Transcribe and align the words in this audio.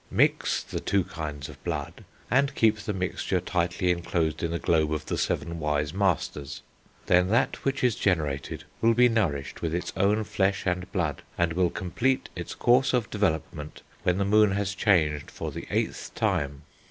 Mix 0.09 0.63
the 0.63 0.79
two 0.79 1.03
kinds 1.03 1.47
of 1.47 1.63
blood, 1.63 2.03
and 2.31 2.55
keep 2.55 2.77
the 2.79 2.91
mixture 2.91 3.39
tightly 3.39 3.91
enclosed 3.91 4.41
in 4.41 4.49
the 4.49 4.57
globe 4.57 4.91
of 4.91 5.05
the 5.05 5.15
seven 5.15 5.59
wise 5.59 5.93
Masters. 5.93 6.63
Then 7.05 7.27
that 7.27 7.63
which 7.63 7.83
is 7.83 7.93
generated 7.95 8.63
will 8.81 8.95
be 8.95 9.07
nourished 9.07 9.61
with 9.61 9.75
its 9.75 9.93
own 9.95 10.23
flesh 10.23 10.65
and 10.65 10.91
blood, 10.91 11.21
and 11.37 11.53
will 11.53 11.69
complete 11.69 12.29
its 12.35 12.55
course 12.55 12.93
of 12.93 13.11
development 13.11 13.83
when 14.01 14.17
the 14.17 14.25
Moon 14.25 14.53
has 14.53 14.73
changed 14.73 15.29
for 15.29 15.51
the 15.51 15.67
eighth 15.69 16.09
time. 16.15 16.63